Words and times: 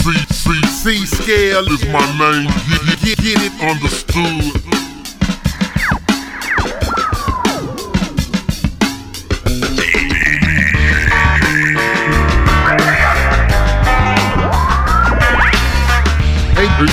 C, 0.00 0.12
C, 0.30 0.62
C 0.66 1.06
scale 1.06 1.66
is 1.68 1.84
my 1.88 2.00
name. 2.18 2.48
Get, 2.86 3.00
get, 3.02 3.18
get 3.18 3.38
it 3.42 3.52
understood. 3.60 4.69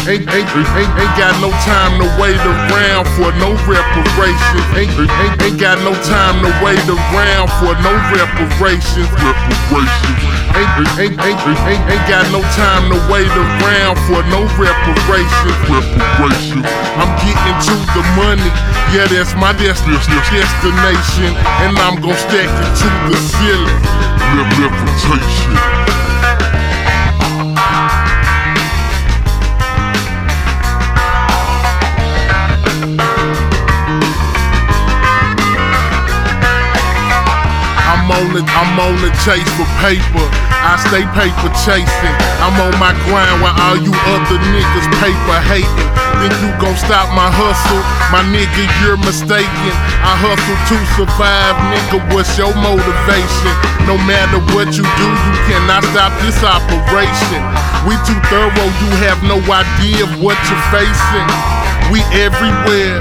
Ain't, 0.06 0.24
ain't, 0.30 0.50
ain't, 0.54 0.94
ain't, 1.02 1.16
got 1.18 1.34
no 1.42 1.50
time 1.66 1.98
to 1.98 2.08
wait 2.22 2.38
around 2.38 3.10
for 3.18 3.34
no 3.42 3.58
reparations. 3.66 4.66
Ain't, 4.78 4.94
ain't, 4.94 5.42
ain't 5.42 5.60
got 5.60 5.82
no 5.82 5.92
time 6.06 6.44
to 6.46 6.52
wait 6.62 6.84
around 6.86 7.50
for 7.58 7.74
no 7.82 7.92
reparations. 8.14 9.10
Reparations. 9.18 10.20
Ain't, 10.54 10.74
ain't, 11.02 11.18
ain't, 11.18 11.42
ain't, 11.66 11.84
ain't 11.90 12.08
got 12.08 12.26
no 12.32 12.42
time 12.56 12.88
to 12.94 12.98
wait 13.12 13.30
around 13.30 13.98
for 14.08 14.22
no 14.30 14.46
reparations. 14.56 15.58
Reparations. 15.66 16.66
I'm 17.00 17.12
getting 17.20 17.58
to 17.68 17.76
the 17.98 18.04
money. 18.16 18.52
Yeah, 18.94 19.08
that's 19.12 19.36
my 19.36 19.52
desti- 19.54 20.02
destination. 20.30 21.32
And 21.66 21.78
I'm 21.82 22.00
gon' 22.00 22.16
stack 22.16 22.48
it 22.48 22.72
to 22.80 22.90
the 23.10 23.18
ceiling. 23.18 23.80
Levitation. 24.38 26.07
I'm 38.18 38.74
on 38.82 38.98
the 38.98 39.14
chase 39.22 39.46
for 39.54 39.70
paper. 39.78 40.26
I 40.50 40.74
stay 40.90 41.06
paper 41.14 41.54
chasing. 41.62 42.16
I'm 42.42 42.58
on 42.58 42.74
my 42.82 42.98
grind 43.06 43.46
while 43.46 43.54
all 43.62 43.78
you 43.78 43.94
other 43.94 44.42
niggas 44.50 44.90
paper 44.98 45.38
hating. 45.46 45.90
Think 46.18 46.34
you 46.42 46.50
gon' 46.58 46.74
stop 46.82 47.14
my 47.14 47.30
hustle? 47.30 47.84
My 48.10 48.26
nigga, 48.34 48.66
you're 48.82 48.98
mistaken. 48.98 49.74
I 50.02 50.18
hustle 50.18 50.58
to 50.66 50.78
survive, 50.98 51.62
nigga. 51.70 52.02
What's 52.10 52.34
your 52.42 52.50
motivation? 52.58 53.54
No 53.86 54.02
matter 54.10 54.42
what 54.50 54.74
you 54.74 54.82
do, 54.82 55.10
you 55.14 55.34
cannot 55.46 55.86
stop 55.94 56.10
this 56.26 56.42
operation. 56.42 57.42
We 57.86 57.94
too 58.02 58.18
thorough, 58.34 58.72
you 58.82 58.90
have 59.06 59.22
no 59.30 59.38
idea 59.46 60.10
of 60.10 60.12
what 60.26 60.42
you're 60.50 60.68
facing. 60.74 61.30
We 61.94 62.02
everywhere, 62.18 63.00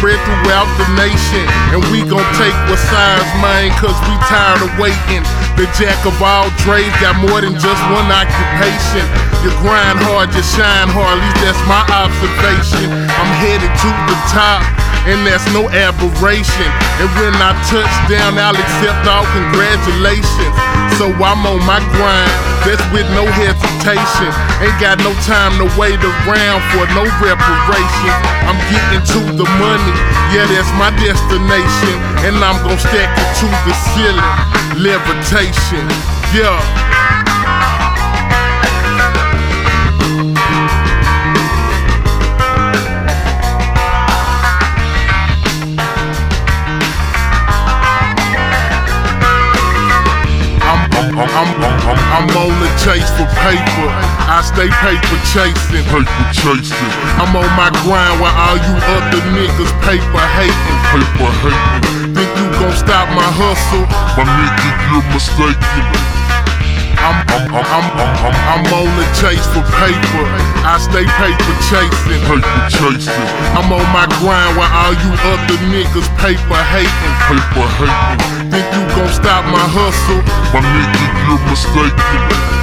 spread 0.00 0.16
throughout 0.24 0.64
the 0.80 0.88
nation. 0.96 1.44
And 1.76 1.84
we 1.92 2.00
gon' 2.08 2.24
take 2.40 2.56
what's 2.72 2.88
ours, 2.88 3.28
man, 3.44 3.68
cause 3.76 3.92
we 4.08 4.16
tired 4.32 4.64
of 4.64 4.72
waiting. 4.80 5.20
The 5.60 5.68
jack 5.76 6.00
of 6.08 6.16
all 6.24 6.48
trades 6.64 6.96
got 7.04 7.20
more 7.20 7.44
than 7.44 7.52
just 7.60 7.82
one 7.92 8.08
occupation. 8.08 9.04
You 9.44 9.52
grind 9.60 10.00
hard, 10.00 10.32
you 10.32 10.40
shine 10.40 10.88
hard, 10.88 11.20
at 11.20 11.20
least 11.20 11.38
that's 11.44 11.62
my 11.68 11.84
observation. 11.92 12.88
I'm 12.88 13.30
headed 13.44 13.68
to 13.68 13.90
the 14.08 14.16
top. 14.32 14.64
And 15.04 15.20
that's 15.24 15.44
no 15.52 15.68
aberration. 15.68 16.70
And 17.00 17.08
when 17.20 17.36
I 17.36 17.52
touch 17.68 17.92
down, 18.08 18.40
I'll 18.40 18.56
accept 18.56 19.04
all 19.04 19.24
congratulations. 19.36 20.79
So 21.00 21.08
I'm 21.16 21.48
on 21.48 21.64
my 21.64 21.80
grind, 21.96 22.28
that's 22.60 22.84
with 22.92 23.08
no 23.16 23.24
hesitation. 23.24 24.30
Ain't 24.60 24.76
got 24.84 25.00
no 25.00 25.16
time 25.24 25.56
to 25.56 25.64
wait 25.80 25.96
around 25.96 26.60
for 26.76 26.84
no 26.92 27.08
reparation. 27.24 28.12
I'm 28.44 28.60
getting 28.68 29.00
to 29.16 29.20
the 29.32 29.48
money, 29.56 29.96
yeah, 30.36 30.44
that's 30.44 30.68
my 30.76 30.92
destination. 31.00 31.96
And 32.28 32.36
I'm 32.44 32.60
gon' 32.68 32.76
stack 32.76 33.16
it 33.16 33.30
to 33.40 33.48
the 33.64 33.72
ceiling. 33.96 34.28
Levitation, 34.76 35.88
yeah. 36.36 36.60
I'm, 51.30 51.46
I'm, 51.62 52.00
I'm, 52.16 52.28
on 52.34 52.52
the 52.58 52.70
chase 52.82 53.06
for 53.14 53.28
paper. 53.38 53.88
I 54.26 54.42
stay 54.42 54.66
paper 54.82 55.18
chasing. 55.30 55.86
Paper 55.86 56.26
chasing. 56.34 56.92
I'm 57.22 57.34
on 57.34 57.50
my 57.54 57.70
grind 57.86 58.18
while 58.18 58.34
all 58.34 58.58
you 58.58 58.74
other 58.98 59.22
niggas 59.30 59.72
paper 59.86 60.24
hating. 60.36 60.78
Paper 60.90 61.30
hating. 61.46 62.14
Think 62.14 62.30
you 62.34 62.46
gon' 62.58 62.74
stop 62.74 63.06
my 63.14 63.30
hustle? 63.30 63.86
My 64.18 64.26
nigga, 64.26 64.68
you're 64.90 65.06
mistaken. 65.14 66.19
I'm, 67.00 67.16
I'm, 67.32 67.64
I'm, 67.64 68.34
I'm, 68.52 68.64
on 68.76 68.88
the 69.00 69.06
chase 69.16 69.46
for 69.50 69.64
paper. 69.80 70.24
I 70.68 70.76
stay 70.76 71.08
paper 71.16 71.54
chasing. 71.72 72.20
Paper 72.28 72.40
chasing. 72.68 73.26
I'm 73.56 73.72
on 73.72 73.86
my 73.90 74.04
grind 74.20 74.52
while 74.56 74.68
all 74.68 74.92
you 74.92 75.12
other 75.32 75.58
niggas 75.72 76.08
paper 76.20 76.60
hating. 76.68 77.14
Paper 77.26 77.66
hating. 77.80 78.52
Think 78.52 78.66
you 78.76 78.84
gon' 78.94 79.08
stop 79.12 79.44
my 79.48 79.64
hustle? 79.64 80.20
My 80.52 80.60
nigga, 80.60 81.04
you're 81.24 81.42
mistaken. 81.48 82.59